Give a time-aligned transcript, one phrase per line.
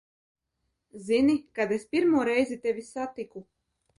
[1.09, 3.45] Zini, kad es pirmo reizi tevi satiku?